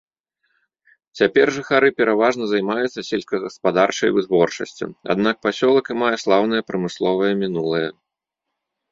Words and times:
Цяпер 1.19 1.47
жыхары 1.57 1.89
пераважна 1.99 2.43
займаюцца 2.51 3.03
сельскагаспадарчай 3.09 4.13
вытворчасцю, 4.15 4.87
аднак 5.15 5.35
пасёлак 5.47 5.85
і 5.95 5.97
мае 6.05 6.13
слаўнае 6.23 6.61
прамысловае 6.71 7.29
мінулае. 7.43 7.83